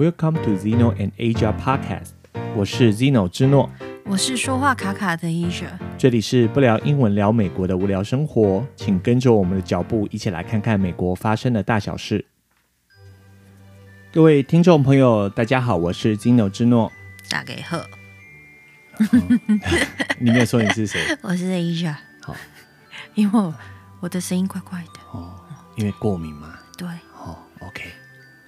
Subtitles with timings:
[0.00, 2.12] Welcome to Zeno and Asia Podcast。
[2.56, 3.68] 我是 Zeno 之诺，
[4.06, 5.68] 我是说话卡卡的 Asia。
[5.98, 12.24] 这里是不聊英文聊美国的无聊生活，请跟着我们的脚步，一起来看看美国发生的大小事。
[14.10, 16.90] 各位听众朋友，大家好，我是 Zeno 之诺。
[17.28, 17.84] 打给贺。
[20.18, 20.98] 你没有说你是谁？
[21.20, 21.94] 我是 Asia。
[22.22, 22.34] 好，
[23.14, 23.54] 因为我，
[24.00, 25.00] 我的声音怪怪的。
[25.12, 25.38] 哦，
[25.76, 26.58] 因为过敏嘛。
[26.78, 26.88] 对。
[27.18, 27.90] 哦，OK。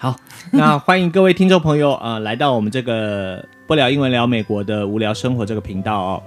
[0.03, 0.17] 好，
[0.51, 6.23] 那欢迎各位听众朋友啊、 呃，来到我们这个不聊英文聊美国的无聊生活这个频道哦。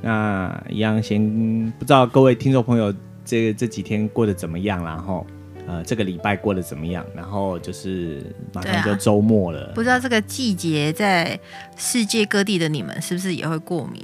[0.00, 2.90] 那一样先不知道各位听众朋友
[3.22, 5.26] 这个这几天过得怎么样，然后
[5.66, 7.04] 呃这个礼拜过得怎么样？
[7.14, 8.24] 然后就是
[8.54, 11.38] 马上就周末了，啊、不知道这个季节在
[11.76, 14.02] 世界各地的你们是不是也会过敏？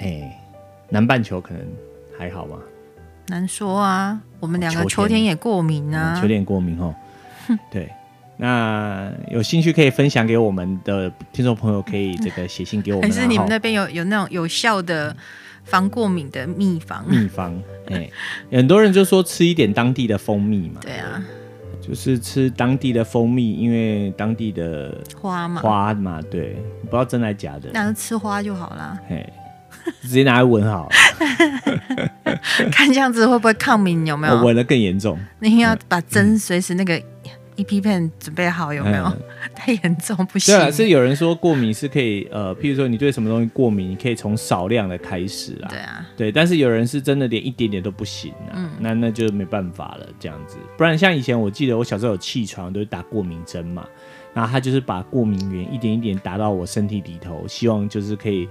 [0.00, 0.38] 哎，
[0.90, 1.62] 南半球可能
[2.18, 2.58] 还好吧？
[3.28, 6.94] 难说啊，我们两个秋天也过敏啊，秋天也过敏哦。
[7.72, 7.90] 对。
[8.38, 13.08] 那有兴趣可以分享给我们的听众朋友，可以这个写信给我们。
[13.08, 15.14] 还是你们那边有有那种有效的
[15.64, 17.04] 防过敏的秘方？
[17.06, 17.54] 秘方，
[17.86, 18.08] 哎，
[18.50, 20.80] 很多人就说吃一点当地的蜂蜜嘛。
[20.80, 21.22] 对啊，
[21.80, 27.70] 就是吃当地的蜂蜜，因为当地的花嘛，花嘛，对，不知道真的假的。
[27.72, 28.98] 那就吃花就好啦。
[29.08, 29.24] 嘿，
[30.00, 30.90] 直接拿来闻好了。
[32.72, 34.04] 看这样子会不会抗敏？
[34.06, 34.34] 有没有？
[34.34, 35.16] 我闻得更严重。
[35.38, 37.00] 那应该要把针随时那个。
[37.56, 39.04] 一批片准备好有没有？
[39.04, 39.22] 嗯、
[39.54, 40.54] 太严重不行。
[40.54, 45.68] 对啊，是有人说过敏是可以呃，譬如说你对什么东西过敏，你可以从少量的开始啊。
[45.68, 50.56] 对啊，对，但是有人是真的连一点点都不行啊，嗯、那那就没办法了这样子。
[50.76, 53.86] 不然像以前我记得我小时候有气喘都是打过敏针嘛，
[54.32, 58.48] 然后他就是把过敏源一点一点打到我身体里头，希望就是可以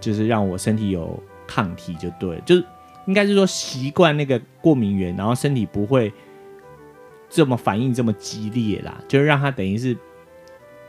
[0.00, 2.64] 就是让我身体有抗体就对，就是
[3.06, 6.12] 应该是说习惯那个过敏源，然后身体不会。
[7.30, 9.96] 这么反应这么激烈啦，就是让他等于是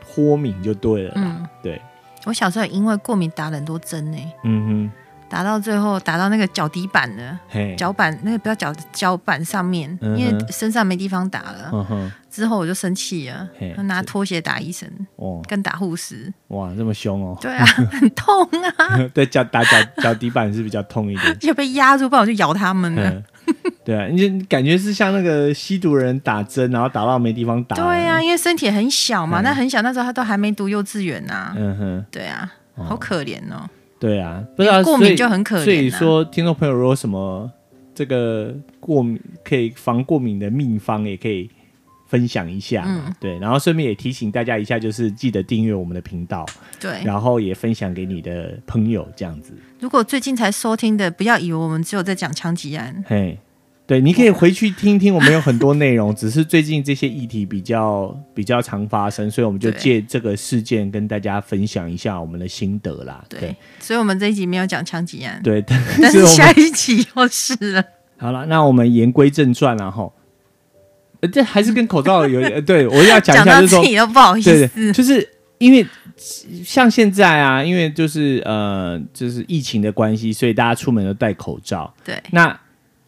[0.00, 1.22] 脱敏就对了啦。
[1.24, 1.80] 嗯，对。
[2.24, 4.18] 我小时候因为过敏打了很多针呢。
[4.44, 4.92] 嗯哼。
[5.28, 7.40] 打到最后打到那个脚底板了，
[7.78, 11.70] 脚板那个不要脚脚板上面，嗯、因为身上没地方打了。
[11.88, 12.12] 嗯。
[12.30, 13.48] 之后我就生气了，
[13.84, 14.86] 拿拖鞋打医生，
[15.16, 16.30] 哦，跟打护士。
[16.48, 17.34] 哇，这么凶哦。
[17.40, 19.08] 对啊， 很痛啊。
[19.14, 19.70] 对，脚打脚
[20.02, 21.36] 脚底板是比较痛一点。
[21.40, 23.22] 就被压住，不然我就咬他们了。
[23.84, 27.74] 对啊，你就感觉是像那个吸毒人打针，然后打到没地方打。
[27.74, 31.52] 对啊，因为身体很小嘛，那很小，那时候他都还没读幼稚园呐。
[31.56, 33.68] 嗯哼，对啊，好可怜哦。
[33.98, 35.64] 对啊，不知道过敏就很可怜。
[35.64, 37.50] 所以说，听众朋友如果什么
[37.94, 41.50] 这个过敏可以防过敏的秘方，也可以
[42.08, 42.84] 分享一下。
[42.86, 46.46] 嗯，对，然后顺便也提醒大家一下，就是记得订阅我们的频道。
[46.78, 49.52] 对，然后也分享给你的朋友，这样子。
[49.80, 53.04] 如果最近才收听的，不要以为我们只有在讲枪击案。
[53.08, 53.36] 嘿。
[53.92, 63.22] 对，你可以回去听听，我们有很多内容，只是最近这些议题比较比较常发生，所以我们就借这个事件跟大家分享一下我们的心得啦。
[63.28, 65.62] 对，对，所以我们这一集没有讲枪击案，对，
[66.00, 67.84] 但是下一集又是了。
[68.16, 70.10] 好了，那我们言归正传了哈，
[71.30, 75.28] 这还是跟口罩有点，对我要讲一下，就是说不好意思，对，就是
[75.58, 75.86] 因为
[76.64, 81.92] 像现在啊，因为就是呃，就是疫情的关系，所以大家出门都戴口罩。
[82.02, 82.58] 对，那。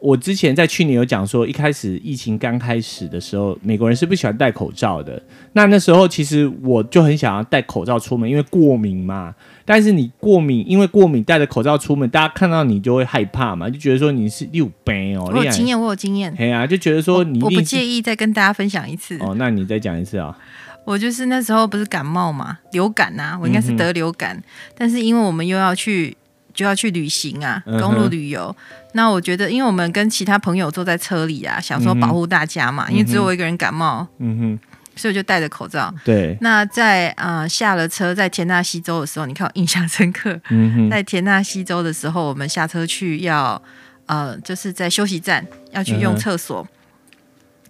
[0.04, 5.22] 我之前在去年有讲说，一开始疫情刚开始的时候，美国人是不喜欢戴口罩的。
[5.54, 9.34] 那那时候其实我就很想要戴口罩出门，因为过敏嘛。
[9.64, 15.32] 但是你过敏，因为过敏戴着口罩出门，大家看到你就会害怕嘛，就觉得说你是有病哦。
[15.34, 16.34] 我有经验，我有经验。
[16.36, 19.16] 对啊，就觉得说你我，我不介意再跟大家分享一次。
[19.20, 20.36] 哦，那你再讲一次啊。
[20.84, 24.42] 我就是那时候不是感冒嘛，流感呐，我应该是得流感，嗯、
[24.76, 26.14] 但是因为我们又要去。
[26.54, 28.54] 就要去旅行啊，公路旅游。
[28.58, 34.58] 嗯、那我觉得，因为我们跟其他朋友坐在车里啊，想说保护大家嘛，嗯、因为只有我一个人感冒，嗯哼，
[34.96, 35.92] 所以我就戴着口罩。
[36.04, 36.38] 对。
[36.40, 40.40] 那在啊、呃、下了车，在田纳西州的时候，你看我印象深刻。
[40.50, 40.90] 嗯哼。
[40.90, 43.60] 在田纳西州的时候，我们下车去要
[44.06, 46.62] 呃，就是在休息站要去用厕所。
[46.62, 46.68] 嗯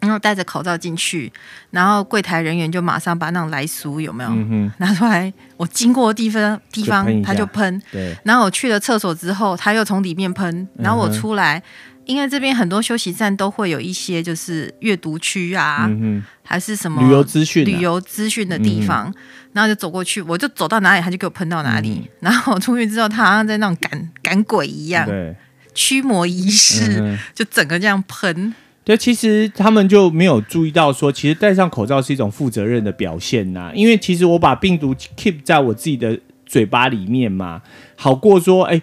[0.07, 1.33] 然后戴着口罩进去，
[1.71, 5.33] 然后柜台人员就马上把那种来苏有没有、嗯、哼拿出来？
[5.57, 7.83] 我经过的地方地方他就喷。
[7.91, 8.17] 对。
[8.25, 10.69] 然后我去了厕所之后，他又从里面喷。
[10.77, 19.09] 然后我出来，嗯、因为这边很多休息站都会有一些就是阅读区啊，嗯、还是什么旅游资讯、啊、旅游资讯的地方。
[19.09, 19.15] 嗯、
[19.53, 22.03] 然后就走过去，我就走到哪里，他就给我喷到哪里。
[22.05, 25.35] 嗯、然后我出去之后，他好像在那种赶赶鬼一样，对，
[25.75, 28.55] 驱魔仪式，嗯、就整个这样喷。
[28.85, 33.73] 对，其实他们就没有注意到说，其实戴上口罩是一种负责任的表现呐。
[33.75, 37.63] 因为其实我把病毒 keep 在我自己的嘴巴里面嘛，
[37.97, 38.83] 好过说，哎，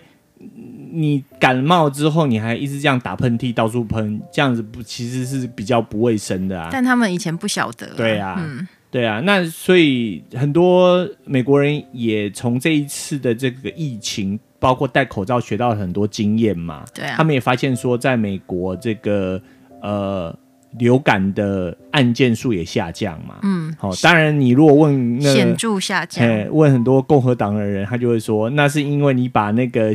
[0.92, 6.69] 你感冒之后你还一直这样打喷嚏，到处喷，这样子不其实是比较不卫生的啊。
[6.71, 7.94] 但他们以前不晓得啊。
[7.95, 16.83] 对啊，嗯，对啊，那所以很多美国人也从这一次的这个疫情，包括戴口罩学到了很多经验嘛。
[16.92, 19.39] 对啊，他们也发现说，在美国这个
[19.81, 20.33] 呃
[20.78, 23.36] 流感的案件数也下降嘛。
[23.44, 29.94] 嗯，好、哦，当然你如果问那显著下降，问很多共和党的人，他就会说，那是因为你把那个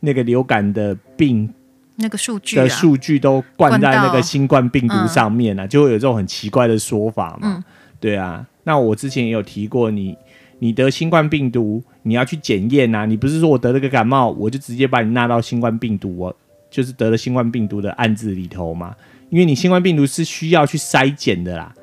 [0.00, 1.48] 那个流感的病
[1.96, 7.54] 那个数据的数据都灌在那个新冠病毒上面了、啊，就会有这种很奇怪的说法嘛。
[7.56, 7.64] 嗯
[7.98, 10.16] 对啊，那我之前也有提过你，
[10.58, 13.06] 你你得新冠病毒，你要去检验呐。
[13.06, 16.36] 你不是说我得了个感冒，我就直接把你纳到新冠病毒，我
[16.70, 18.94] 就是得了新冠病毒的案子里头嘛。
[19.30, 21.74] 因为你新冠病毒是需要去筛检的啦。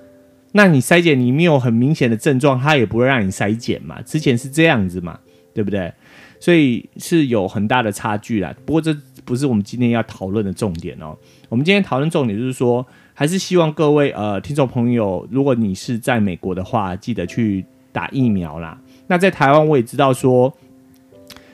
[0.54, 4.02] 那你筛检你没有很明显的症状，他也不会让你筛检嘛。
[4.02, 5.20] 之前是这样子嘛，
[5.54, 5.92] 对不对？
[6.40, 8.54] 所以是有很大的差距啦。
[8.66, 8.96] 不过这
[9.26, 11.18] 不是我们今天要讨论的重点哦。
[11.50, 12.86] 我们今天讨论重点就是说。
[13.16, 18.76] 还是希望各位呃听众朋友，如果你是在美国的话，记得去打疫苗啦。
[19.06, 20.52] 那在台湾，我也知道说，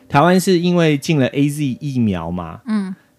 [0.07, 2.61] 台湾是因为进了 AZ 疫苗嘛，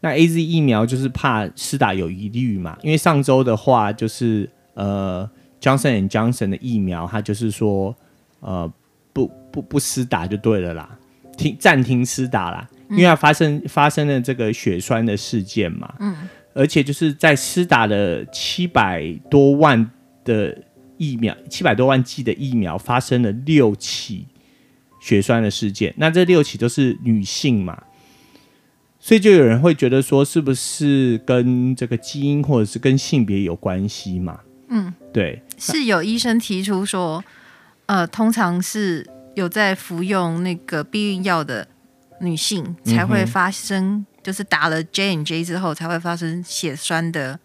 [0.00, 2.79] 那 AZ 疫苗就是怕施打有疑虑嘛。
[2.82, 5.29] 因为上周的话，就是呃
[5.61, 7.94] Johnson and Johnson 的疫苗，它就是说
[8.41, 8.73] 呃
[9.12, 10.99] 不不不施打就对了啦，
[11.37, 16.17] 停暂停施打啦，因为它发生发生了这个血栓的事件嘛，嗯。
[16.53, 19.88] 而且就是在施打了七百多万
[20.25, 20.56] 的
[20.99, 24.26] 疫苗，七百多万剂的疫苗发生了六起
[25.00, 27.81] 血栓的事件，那这六起都是女性嘛，
[29.00, 34.41] 所以就有人会觉得说，是不是跟这个基因或者是跟性别有关系嘛？
[34.69, 37.25] 嗯，对，是有医生提出说，
[37.87, 39.05] 呃，通常是
[39.35, 41.67] 有在服用那个避孕药的
[42.20, 44.06] 女性才会发生、嗯。
[44.23, 47.41] 就是打了 J and J 之后才会发生血栓的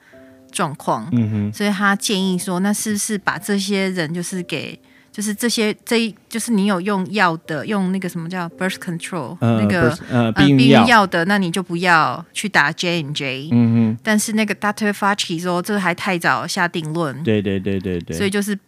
[0.51, 4.77] 状况，嗯哼，所以他建议说，那是不是把这些人就是给，
[5.15, 13.97] 就是这些这一，就是你有用药的，用那个什么叫 birth control，呃、那个呃避孕药的，那你就不要去打 J and J，嗯嗯。
[14.03, 14.91] 但是那个 Dr.
[14.91, 18.59] Fauci 说，这还太早下定论，对对对对对，所以就是，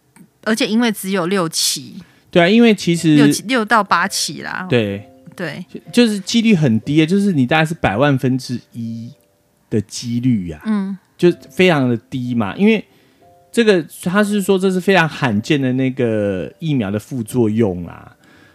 [0.44, 1.96] 而且因为只有六起，
[2.30, 5.04] 对啊，因为其实六六到八起啦，对。
[5.36, 9.08] 对，就是几率很低，就是你大概是百万分之一
[9.70, 12.56] 的几率呀，嗯，就非常的低嘛。
[12.56, 12.84] 因为
[13.58, 18.14] 这个他是说这是非常罕见的那个疫苗的副作用啦，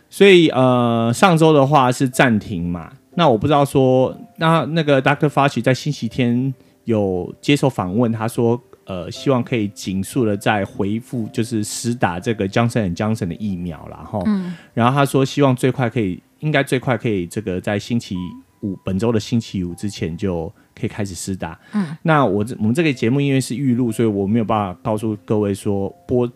[0.10, 2.90] 所以呃上周的话是暂停嘛。
[3.16, 5.28] 那我不知道说那那个 Dr.
[5.28, 6.54] Fauci 在星期天
[6.86, 13.98] 有接受访问，他说呃希望可以紧速的再回复，就是实打这个 Johnson & Johnson 的疫苗啦。
[14.10, 16.24] 哈，嗯，然后他说希望最快可以。
[16.40, 18.18] 应该最快可以这个在星期
[18.64, 21.60] 五，本周的星期五之前就可以开始施打。
[21.74, 26.28] 嗯，那我这我们这个节目因为是预录，所以我没有办法告诉各位说播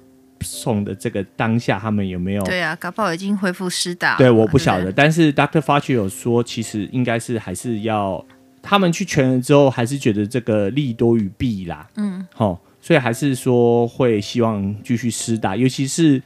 [0.42, 2.44] 送的这个当下他们有没有。
[2.44, 4.18] 对啊，搞不好已经恢复施打。
[4.18, 4.92] 对，我不晓得。
[4.92, 5.60] 但是 Dr.
[5.60, 8.24] Fauci 有说，其实应该是还是要
[8.62, 11.90] 他们去全了之后，还是觉得这个利多于弊啦。
[11.96, 16.22] 嗯，好，所以还是说会希望继续施打，尤其是。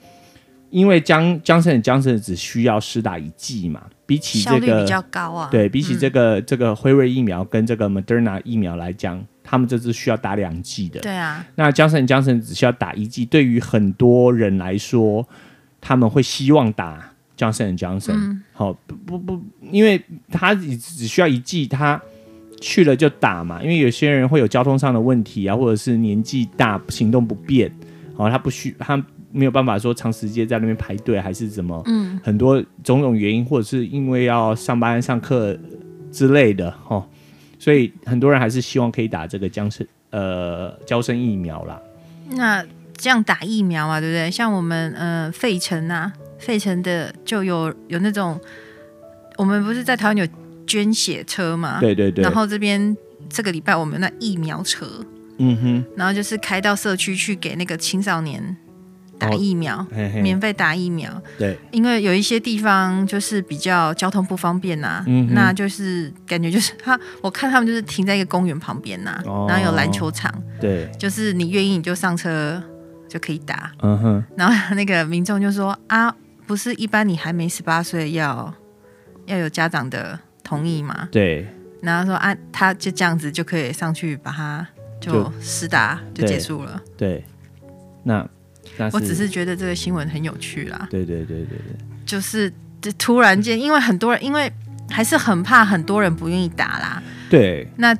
[0.71, 11.01] 因为江江森江森只需要施打一剂嘛，比起这个效率比较高啊，对比起这个、嗯、这个辉瑞疫苗跟这个 Moderna 疫苗来讲，他们这是需要打两剂的。
[11.01, 15.27] 对啊，那江森江森只需要打一剂，对于很多人来说，
[15.81, 18.41] 他们会希望打江森江森。
[18.53, 22.01] 好，不不不，因为他只只需要一剂，他
[22.61, 23.61] 去了就打嘛。
[23.61, 27.69] 因为有些人会有交通上的问题啊，或者是年纪大行动不便，
[28.15, 29.03] 好，他不需他。
[29.31, 31.81] 没有办法说长时间在那边排队，还是怎么？
[31.85, 35.57] 嗯，很多种种原因，或者是因为要上班、上课
[36.11, 37.05] 之类的，哦，
[37.57, 41.81] 所以很多人还是希望可以打这个僵生呃胶生疫苗啦。
[42.31, 42.63] 那
[42.95, 44.29] 这样打疫苗啊，对不对？
[44.29, 48.39] 像我们呃费城啊，费城的就有有那种，
[49.37, 50.27] 我们不是在台湾有
[50.67, 51.79] 捐血车嘛？
[51.79, 52.23] 对对对。
[52.23, 52.95] 然后这边
[53.29, 54.85] 这个礼拜我们那疫苗车，
[55.37, 58.55] 嗯哼，然后就是开到社区去给那个青少年。
[59.21, 61.09] 打疫苗，哦、嘿嘿免费打疫苗。
[61.37, 72.61] 对，因为有一些地方就是比较交通不方便呐、啊嗯，那就是感觉就是他，我看他们就是停在一个公园旁边呐、啊哦，然后有篮球场，对，就是你愿意你就上车
[73.07, 73.71] 就可以打。
[73.81, 76.13] 嗯哼，然后那个民众就说啊，
[76.47, 78.53] 不是一般你还没十八岁要
[79.27, 81.07] 要有家长的同意吗？
[81.11, 81.47] 对，
[81.81, 84.67] 然后说啊，他就这样子就可以上去把他
[84.99, 86.81] 就施打就，就结束了。
[86.97, 87.25] 对，对
[88.03, 88.27] 那。
[88.93, 90.87] 我只是觉得这个新闻很有趣啦。
[90.89, 92.51] 对对对对对，就是
[92.81, 94.51] 这突然间，因为很多人，因为
[94.89, 97.03] 还是很怕很多人不愿意打啦。
[97.29, 97.67] 对。
[97.77, 97.95] 那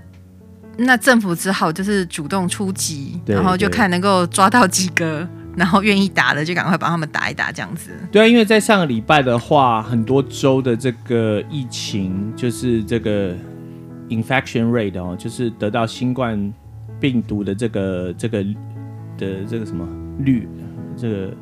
[0.77, 7.91] 那政府只好就是主动出击，然后就看能够抓到几个然后愿意打的就赶快帮他们打一打，这样子。
[8.11, 13.35] 对啊，因为在上个礼拜的话，很多州的这个疫情就是这个
[14.09, 16.51] infection rate 哦，就是得到新冠
[16.99, 18.43] 病毒的这个这个
[19.17, 19.85] 的这个什么
[20.19, 20.47] 率，
[20.97, 21.33] 这个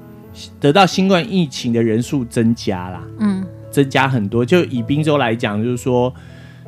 [0.60, 4.46] 得到新冠疫情的人数增加啦，嗯，增加很多。
[4.46, 6.14] 就以宾州来讲，就是说，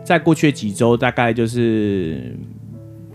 [0.04, 2.38] 在过去的几周，大概就是。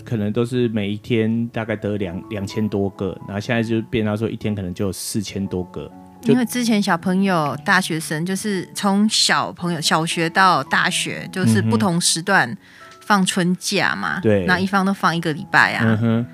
[0.08, 5.90] 可能都是每一天大概得两两千多个，然后现在就变到说一天可能就有四千多个。
[6.22, 12.56] 因为之前小朋友、大学生就是从小朋友小学到大学，就是不同时段
[13.00, 15.84] 放春假嘛，对、嗯，那一方都放一个礼拜啊。
[15.84, 16.26] 嗯哼。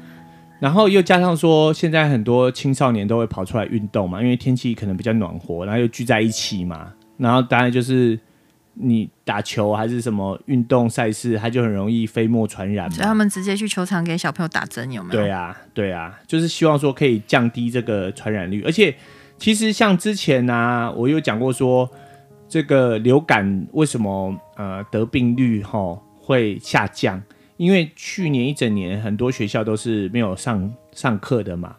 [0.62, 8.18] 然后又加上说，现在很多青少年都会跑出来运动嘛，因为天气可能比较暖和，然后又聚在一起嘛，然后当然就是。
[8.74, 12.94] 你打球还是什么运动赛事，它就很容易飞沫传染嘛。
[12.94, 15.20] 所以他们直接去球场给小朋友打针，有没有？
[15.20, 18.62] 对啊，对啊，就是希望说可以降低这个传染率。
[18.62, 18.94] 而且，
[19.36, 21.86] 其实像之前呢、啊，我有讲过说，
[22.48, 27.22] 这个流感为什么呃得病率哈会下降？
[27.56, 31.76] 因为去年一整年很多学校都是没有上上课的嘛。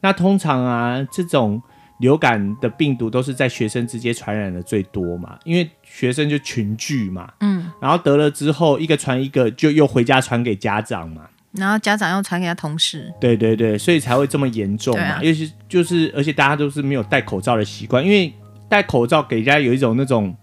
[0.00, 1.62] 那通常啊这种。
[2.00, 18.30] 流感的病毒都是在学生之间传染的最多嘛，因为学生就群聚嘛，嗯，然后得了之后一个传一个，就又回家传给家长嘛，然后家长又传给他同事，对对对，所以才会这么严重嘛，尤其、啊、就是而且大家都是没有戴口罩的习惯，因为
[18.68, 20.36] 戴口罩给人家有一种那种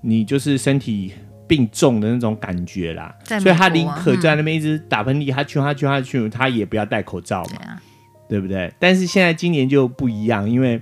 [0.00, 1.12] 你就是身体
[1.46, 7.80] 病重的那种感觉啦，所以他宁可在那边一直打喷嚏，他去他去他去，他也不要戴口罩嘛。
[8.26, 8.72] 对不对？
[8.80, 10.80] 但是现在今年就不一样，因为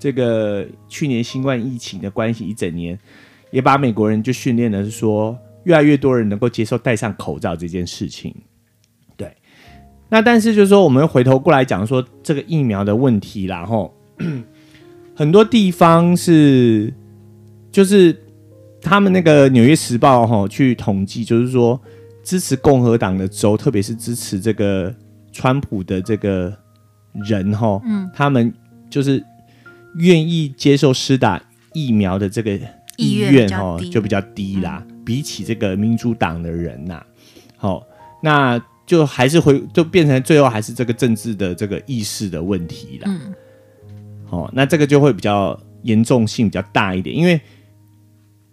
[0.00, 2.98] 这个去年新冠疫情的关系，一整年
[3.52, 8.34] 也把美国人就训练的是说，越来越多人能够接受戴上口罩这件事情。
[9.16, 9.32] 对，
[10.08, 13.96] 那但是就是说，我们回头过来讲说这个疫苗的问题啦，然后
[15.14, 16.92] 很多地方是
[17.70, 18.12] 就是
[18.86, 21.80] 他们那个《纽约时报》哈去统计，就是说
[22.22, 24.94] 支持共和党的州，特别是支持这个。
[25.32, 26.50] 川普的这个
[27.12, 28.50] 人哈，嗯，他们
[28.88, 29.22] 就是
[29.96, 31.38] 愿意接受施打
[31.74, 32.58] 疫苗的这个
[32.96, 34.82] 意愿哈，就比较低啦。
[34.88, 37.02] 嗯、比起这个民主党的人呐，
[37.58, 37.86] 好，
[38.22, 43.10] 那就还是会就变成最后还是这个政治的这个意识的问题啦。
[43.10, 43.34] 嗯，
[44.24, 47.38] 好，那这个就会比较严重性比较大一点，因为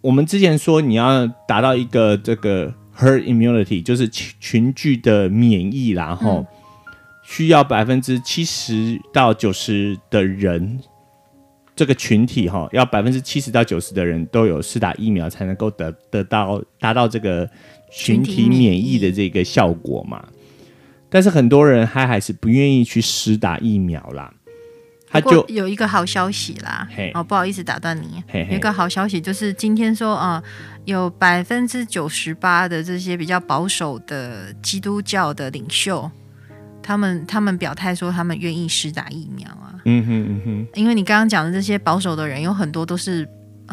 [0.04, 6.40] 我们之前说你要达到一个这个 herd immunity，就是群群聚的免疫，然后。
[6.40, 6.46] 嗯
[7.26, 10.78] 需要百分之七十到九十的人，
[11.74, 17.48] 这个群体哈，要百分之七十到九十的人都有施打疫苗，才能够得得到达到这个
[17.90, 20.22] 群体免疫的这个效果嘛。
[21.08, 24.30] 但是很多人他还是不愿意去施打疫苗啦。
[25.14, 30.42] 他就有一个好消息啦，哦，不好意思打断你，有一个好消息就是今天说啊，
[30.84, 36.10] 有百分之九十八的这些比较保守的基督教的领袖。
[36.82, 39.72] 他们他们表态说，他们愿意施打疫苗啊。
[39.86, 43.24] 嗯哼嗯哼，因为你刚刚讲的这些保守的人，有很多都是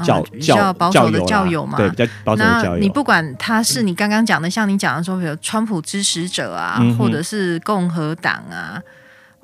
[0.05, 1.77] 教、呃、比较保守的教友嘛。
[1.77, 2.79] 对，比较保守的教友。
[2.79, 8.81] 你不管他是你刚刚讲的，像你讲的说，比如川普支持者啊，嗯、或者是共和党啊，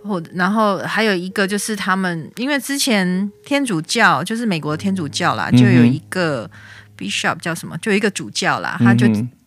[0.08, 6.50] 或然后还有一个就是他们，因为之前天主教就是美国天主教啦，就有一个
[6.98, 9.06] bishop 叫什么，就有一个主教啦，他就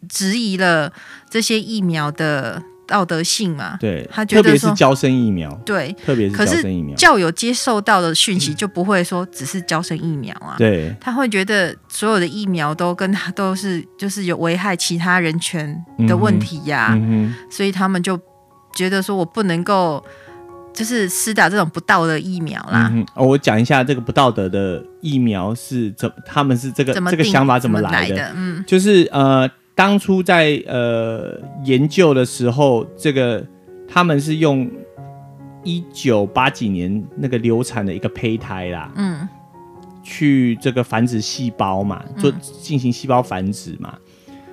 [0.08, 0.92] 质疑了
[1.30, 2.62] 这些疫苗的。
[2.90, 15.72] 道德性嘛，对，他觉得特别是娇生疫苗，对，特别是娇生疫苗，教友接受到的讯息就不会说只是交生疫苗啊，对，他会觉得所有的疫苗都跟他都是就是有危害其他人权
[16.08, 18.18] 的问题呀、啊，嗯嗯、所以他们就
[18.74, 20.04] 觉得说我不能够
[20.72, 22.90] 就是施打这种不道德疫苗啦。
[22.94, 28.32] 嗯、哦，我讲一下这个不道德的疫苗是怎，他们是这个这个想法怎么来的？
[28.34, 29.50] 嗯，就是呃。
[29.72, 33.42] 当初在呃研究的时候，这个
[33.88, 34.70] 他们是用
[35.64, 39.26] 一九八几年那个流产的一个胚胎啦，嗯，
[40.02, 44.09] 去这个繁殖细胞嘛，做进行细胞繁殖嘛，嗯、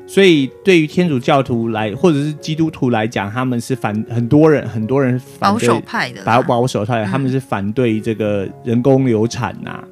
[0.07, 9.83] 所以对于天主教徒来或者是基督徒来讲，他们是反很多人很多人反对保守派的，保保守派的，他们是反对这个人工流产呐、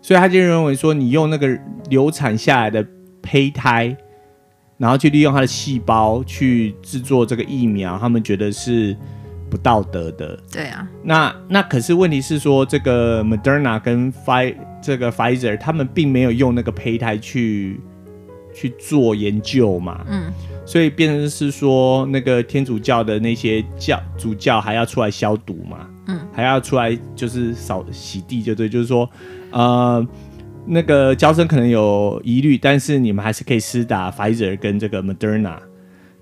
[0.00, 1.58] 所以他就认为说，你用那个
[1.88, 2.86] 流产下来的
[3.22, 3.96] 胚胎。
[4.78, 8.96] 然后去利用它的细胞去制作这个疫苗，他们觉得是
[9.48, 10.36] 不道德的。
[10.50, 17.78] 对啊，那那可是问题是说，这个 Moderna 跟 Fi 这个 Pfizer 他们并没有用那个胚胎去
[18.54, 20.04] 去做研究嘛。
[20.08, 20.32] 嗯，
[20.64, 25.86] 所以变成是说，那个天主教的那些教主教还要出来消毒嘛。
[26.06, 29.08] 嗯，还要出来就是扫洗地，就对，就是说，
[29.50, 30.06] 呃，
[30.66, 35.56] 那个教生可能有疑虑，但是你们还是可以施打 Pfizer 跟这个 Moderna。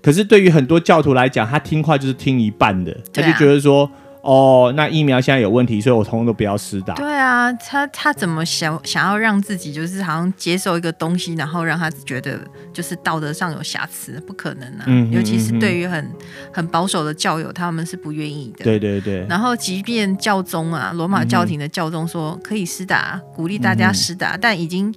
[0.01, 3.89] 可是对于很多教徒来讲，他听话就是听一半的，他就觉得说。
[4.21, 6.93] 哦，那疫苗现在有问题，所以我通通都不要施打。
[6.93, 12.39] 对啊，他他怎么想想要让自己就是好像接受一个东西，然后让他觉得
[12.71, 14.83] 就是道德上有瑕疵，不可能啊！
[14.85, 16.11] 嗯、哼尤其是对于很
[16.53, 18.63] 很保守的教友，他们是不愿意的。
[18.63, 19.25] 对对对。
[19.27, 24.93] 然后，即便教宗啊，罗马教廷的教宗说可以施打，鼓励大家施打，嗯、但已经。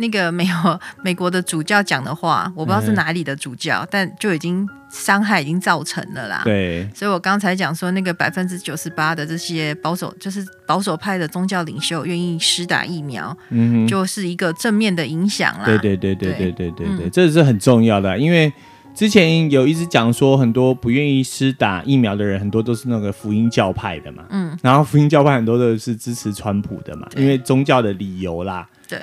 [0.00, 0.54] 那个没有
[1.04, 6.42] 美国的主教讲的话，我不知道是哪里的主教，嗯、但就已经伤害已经造成了啦。
[6.44, 15.64] 对，所以我刚才讲说，那个百分之九十八的这些保守，就是保守派的宗教领袖愿意施打疫苗，嗯，就是一个正面的影响啦。
[15.64, 18.52] 对对对对对对对对，嗯、这是很重要的，因为
[18.94, 28.98] 之前有一直讲说，很多不愿意施打疫苗的人，很多都是那个福音教派的嘛，嗯，然后福音教派很多都是支持川普的嘛，因为宗教的理由啦，对。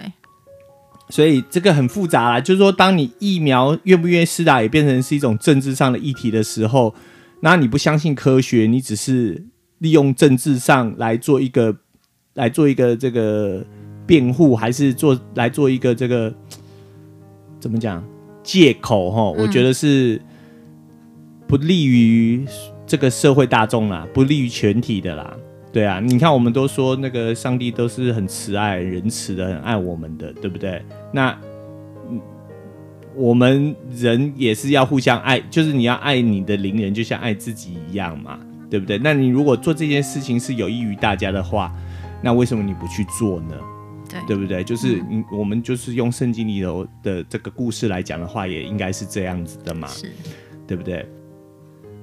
[1.10, 6.94] 所以这个很复杂啦，就是说，当你疫苗愿不愿意施打也变成是一种政治上的议题的时候，
[7.42, 9.46] 那你不相信科学，你只是
[9.78, 11.78] 利用政治上来做一个
[12.34, 13.66] 来做一个这个
[14.06, 16.34] 辩护，还是做来做一个这个
[17.60, 18.04] 怎么讲
[18.44, 19.10] 借口？
[19.10, 20.22] 哈，我觉得是
[21.48, 22.46] 不利于
[22.86, 25.38] 这个社会大众啦，不利于全体的啦。
[25.72, 30.82] 对啊，你看，我们都说那个上帝都是很慈爱、仁慈的，很爱我们的，对不对？
[31.12, 31.38] 那
[33.16, 38.98] 我们人也是要互相爱，就是你要爱你的邻人，就像爱自己一样嘛，对不对？
[38.98, 41.72] 那你如果做这件事情是有益于大家的话，
[42.24, 43.56] 那为什么你不去做呢？
[44.10, 44.64] 对，对不对？
[44.64, 49.88] 就是你，嗯、我们就是用圣经里头的这个故事来讲的话，也应该是这样子的嘛，
[50.66, 51.06] 对不对？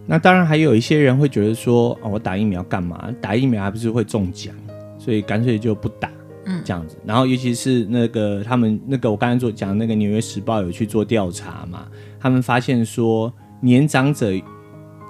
[0.07, 3.11] 那当然还有一些人会觉得说，哦，我打疫苗干嘛？
[3.23, 4.55] 打疫苗还不是会中奖，
[4.99, 6.11] 所以干脆就不打，
[6.45, 6.99] 嗯，这样子。
[7.07, 11.87] 然后尤其是那个他们那个我刚才做讲那个《纽约时报》有去做调查嘛，
[12.21, 14.31] 他们发现说年长者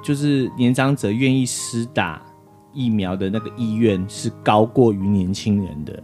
[0.03, 2.23] 就是年长者愿意施打
[2.73, 6.03] 疫苗的那个意愿是高过于年轻人的，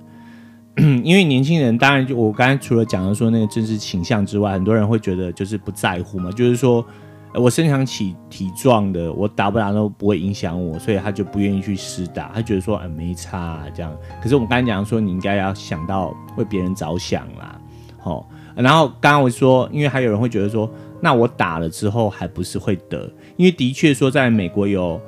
[1.05, 6.85] 因为年轻人当然就我刚才除了讲的说那个政治倾向之外，很多人会觉得就是不在乎嘛，就是说。
[7.33, 13.97] 我身强体体壮的，我打不打都不会影响我，所以他就不愿意去试打，他觉得说啊没差啊这样。
[14.21, 17.61] 可是我们刚才讲说，你应该要想到为别人着想啦，
[17.99, 18.29] 好。
[18.57, 20.69] 然后刚刚我说，因为还有人会觉得说，
[21.01, 23.09] 那我打了之后还不是会得？
[23.37, 25.01] 因为的确说，在美国有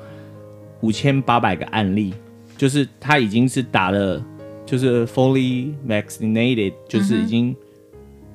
[0.81, 2.15] 五千八百个案例，
[2.57, 4.25] 就是他已经是打了，
[4.65, 7.55] 就是 fully vaccinated，就是已经。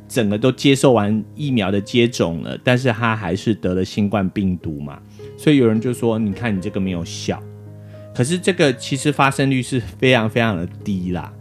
[0.08, 5.02] 整个都接受完疫苗的接种了，但是他还是得了新冠病毒嘛，
[5.38, 7.42] 所以有人就说：“你看你这个没有效。”
[8.16, 11.32] 可是这个其实发生率是非常非常的低啦，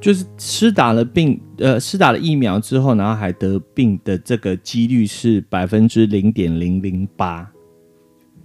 [0.00, 7.50] 就是施打了病呃施打了疫苗之后，然后还得病的这个几率是百分之零点零零八，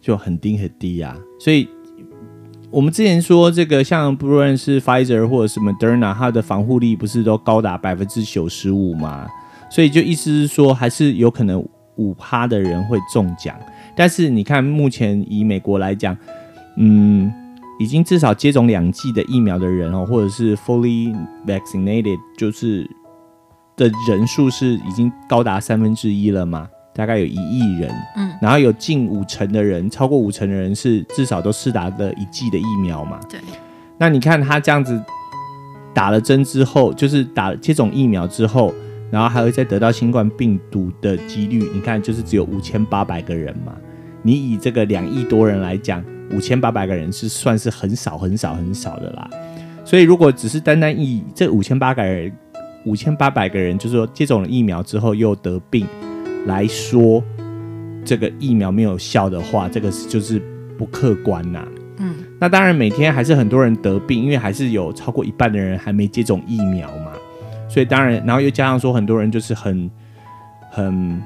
[0.02, 1.68] 就很低很低呀，所以。
[2.74, 9.28] 我们之前说这个，像不论是 Pfizer 或者是 Moderna，它的防护力不是都高达百分之九十五吗？
[9.70, 11.64] 所以就意思是说，还是有可能
[11.98, 13.56] 五趴的人会中奖。
[13.96, 16.18] 但是你看，目前以美国来讲，
[16.78, 17.32] 嗯，
[17.80, 22.90] 已经至少接种两剂的疫苗的人哦，或者是 fully vaccinated，就是
[23.78, 26.68] 的人数是已经高达三分之一了嘛。
[26.96, 33.20] 大概有一亿人，嗯，然后有近五成的人，超过五成的人是至少都施打了一剂的疫苗嘛？
[33.30, 33.40] 对。
[33.98, 35.02] 那你看他这样子
[35.94, 38.74] 打了针之后，就是打接种疫苗之后，
[39.10, 43.74] 然后还会再得到新冠病毒的几率，你看就是只有五千八百个人嘛。
[44.22, 49.30] 你以这个两亿多人来讲，五千八百个人是算是很少很少很少的啦。
[49.86, 52.32] 所以如果只是单单以这五千八百人，
[52.86, 55.86] 五千八百个人，就是说接种了疫苗之后又得病。
[56.46, 57.24] 来说，
[58.04, 60.42] 这个疫苗没有效的话，这个是就是
[60.78, 61.68] 不客观呐、啊。
[61.98, 67.12] 嗯，那当然每天还是很多人得病，因为还是有超过一半的人还没接种疫苗嘛。
[67.70, 69.90] 所以当然，然后又加上说很多人就是很
[70.70, 71.22] 很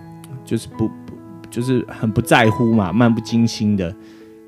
[0.46, 1.14] 就是不不
[1.50, 3.94] 就是很不在乎嘛，漫不经心的，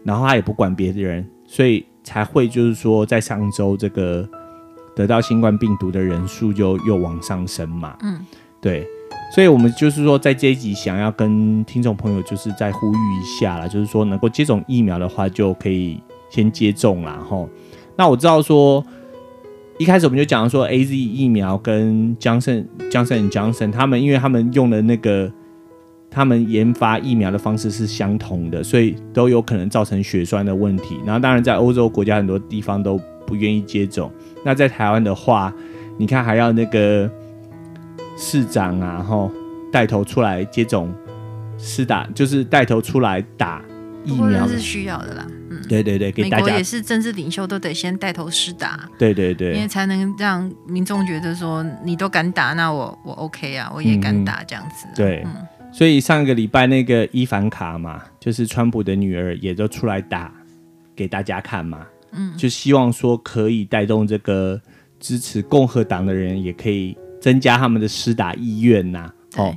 [0.04, 4.28] 然后他也不管别的人，所以才会就是说在上周这个
[4.96, 7.98] 得到新冠病毒的人数就又往上升嘛。
[8.02, 8.20] 嗯，
[8.62, 8.88] 对。
[9.32, 17.24] 所以，我们就是说，在这一集想要跟听众朋友，就是再呼吁一下啦，就是说，能够接种疫苗的话，就可以先接种啦。
[17.30, 17.48] 吼，
[17.96, 18.84] 那我知道说，
[19.78, 25.32] 一开始我们就讲说，AZ 疫苗跟 Johnson Johnson Johnson 他们，因为他们用的那个
[26.10, 30.98] 他们研发疫苗的方式是相同的，所以都有可能造成血栓的问题。
[31.06, 34.12] 然后当然在欧洲国家很多地方都不愿意接种。
[34.44, 35.54] 那在台湾的话，
[35.98, 37.10] 你看还要那个
[38.22, 39.32] 市长啊，吼
[39.72, 40.94] 带头出来接种
[41.58, 43.64] 施打，就是带头出来打
[44.04, 45.26] 疫苗是需要的啦。
[45.50, 48.88] 嗯，对对对，给大家美国也是政治领袖都得先带头施打。
[48.98, 54.86] 对对对，因为才能让民众觉得说你都敢打，那我我 OK 啊，我也敢打这样子。
[54.90, 55.24] 嗯、对。
[55.26, 60.34] 嗯所以上个礼拜那个伊凡卡嘛，就是川普的女儿，也都出来打
[60.96, 64.60] 给大家看嘛，嗯，就希望说可以带动这个
[65.00, 69.12] 支持共和党的人，也可以增加他们的施打意愿呐。
[69.36, 69.56] 哦，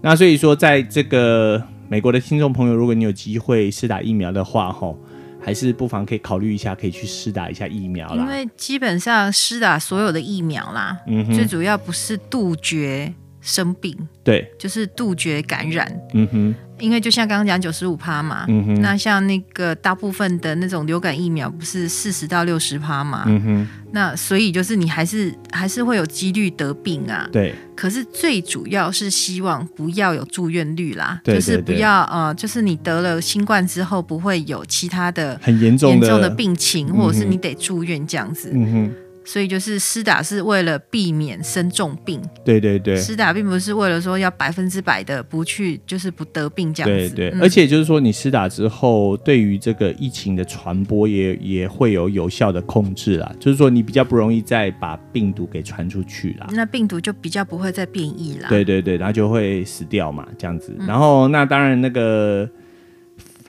[0.00, 4.98] 那所以说，在这个美国的听众朋友，如果你有机会施打疫苗的话，吼，
[5.40, 8.22] 还是不妨可以考虑一下，可以去施打一下疫苗啦。
[8.22, 13.12] 因为基本上施打所有的疫苗啦，嗯，最主要不是杜绝。
[13.42, 15.92] 生病，对，就是杜绝感染。
[16.14, 27.28] 嗯哼，因为就像刚刚讲九十五趴嘛，嗯哼，那像那个大部分的那种流感疫苗不是四十到六十趴嘛，嗯哼，那所以就是你还是还是会有几率得病啊。
[27.32, 38.52] 对，可是最主要是希望不要有住院率啦，对对对，就是不要呃，就是你得了新冠之后不会有其他的很严重严重的病情，或者是你得住院这样子。
[38.54, 38.92] 嗯哼。
[39.24, 47.14] 所以就是施打是为了避免生重病，对对对，施打并不是为了说要百分之百的不去，就是不得病这样子。
[47.14, 53.32] 对对，嗯、而且就是说你施打之后，对于这个疫情的传播也也会有有效的控制啦。
[53.38, 58.48] 就是说你比较不容易再把病毒给传出去啦，那病毒就比较不会再变异啦。
[58.48, 60.74] 对对对，然后就会死掉嘛，这样子。
[60.80, 62.48] 嗯、然后那当然那个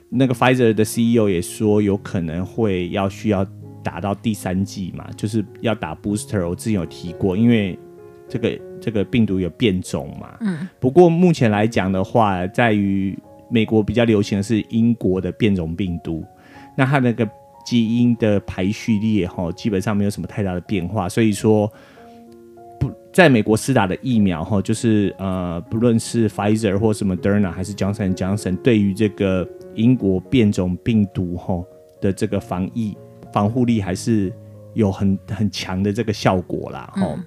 [0.08, 3.44] 那个 Pfizer 的 CEO 也说有可能会要需要。
[3.84, 6.48] 打到第三季嘛，就是要打 booster。
[6.48, 7.78] 我之前有提过，因为
[8.26, 10.34] 这个这个病毒有变种嘛。
[10.40, 10.66] 嗯。
[10.80, 13.16] 不过目前来讲的话，在于
[13.50, 16.24] 美国比较流行的是英国的变种病毒，
[16.76, 17.28] 那它那个
[17.64, 21.08] 基因的排序列哈，基本上没有什么太大的变化。
[21.08, 21.70] 所以说，
[22.80, 31.62] 不在美国施打的疫苗哈，就是呃，不论是 Pfizer 或是 Moderna 还是 Johnson Johnson，对于这个英国变种病毒哈
[32.00, 32.96] 的这个防疫。
[33.34, 34.32] 防护力还是
[34.74, 37.18] 有很很强的这个效果啦，哦、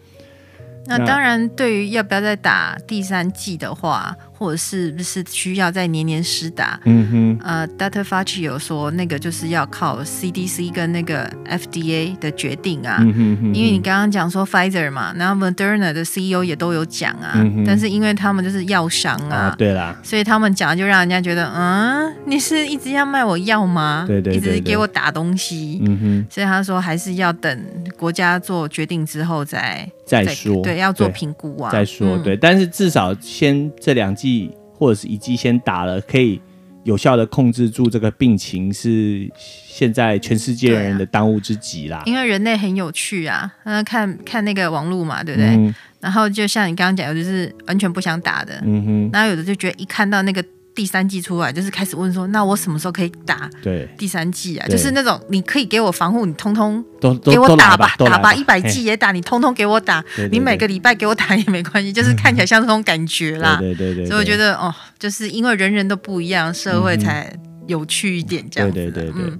[0.86, 6.80] 那当然，对于要不要再打第三剂的话，或者是不是需要再年年施打？
[6.86, 8.04] 嗯哼，呃，Dr.
[8.04, 12.98] Fauci 有说，那个就是要靠 CDC 跟那个 FDA 的决定啊。
[13.02, 17.34] 嗯哼，哼，因为你刚刚讲说 Pfizer 嘛，然后 Moderna 的 CEO 也都有讲啊。
[17.36, 24.06] 嗯哼，但是因为他们就是药商啊，啊，对啦，所以他们讲就让人家觉得，嗯，你是一直要卖我药吗？
[24.08, 25.82] 对对，对对，一直给我打东西。
[25.86, 27.66] 嗯哼，所以他说还是要等
[27.98, 30.62] 国家做决定之后再再说。
[30.62, 31.72] 对，要做评估啊。
[31.72, 34.52] 再说，对，但是至少先这两剂。
[34.80, 36.40] 或者是一剂先打了，可以
[36.84, 42.04] 有效的控制住这个病情，是现在全世界人的当务之急啦。
[42.06, 45.50] 因为人类很有趣啊，那，看看那个网络嘛，对不对？
[45.50, 50.46] 嗯、然后就像你刚刚讲，有的是完全不想打的，嗯哼，然后有的就觉得一看到那个。
[50.78, 53.50] 第三季出来，就是开始问说，那我什么时候可以打？
[53.64, 60.06] 对，第三季啊，就是那种你可以给我防护，你通通都给我打吧，打吧，一百剂也打，你通通给我打。
[60.32, 63.58] 你每个礼拜给我打也没关系，就是看起来像这种感觉啦。
[63.60, 64.06] 对对对。
[64.06, 67.28] 所以我觉得哦，就是因为人人都不一样，社会才
[67.66, 68.76] 有趣一点这样子。
[68.76, 69.34] 对对对对。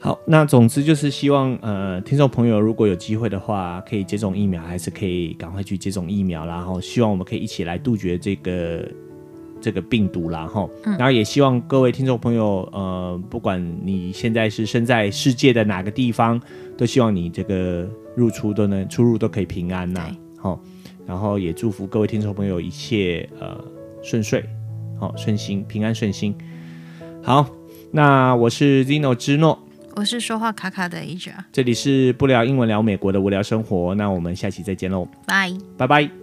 [0.00, 8.84] 好，那总之就是希望呃，听众朋友如果有机会的话，可以接种疫苗，还是可以赶快去接种疫苗，然后希望我们可以一起来杜绝这个。
[9.60, 10.68] 这个病毒啦，哈，
[10.98, 16.40] 然后也希望各位听众朋友，呃，不管你现在是身在世界的哪个地方，
[16.76, 20.60] 都希望你这个入出都能出入都可以平安呐，好，
[21.06, 23.62] 然后也祝福各位听众朋友一切呃
[24.02, 24.44] 顺遂，
[24.98, 26.34] 好顺心平安顺心。
[27.22, 27.46] 好，
[27.90, 29.58] 那我是 Zino 之诺，
[29.94, 36.19] 我是说话卡卡的 Asia，这里是不聊英文聊美国的无聊生活，那我们下期再见喽，拜拜拜。